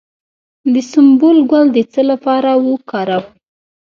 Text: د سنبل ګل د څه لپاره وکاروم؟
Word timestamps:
د 0.73 0.75
سنبل 0.91 1.37
ګل 1.51 1.65
د 1.75 1.77
څه 1.91 2.01
لپاره 2.11 2.51
وکاروم؟ 2.67 3.25